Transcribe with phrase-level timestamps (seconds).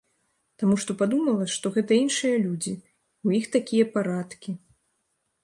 [0.61, 2.73] Таму што падумала, што гэта іншыя людзі,
[3.29, 4.51] у іх такія парадкі.